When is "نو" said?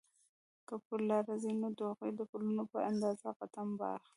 1.61-1.67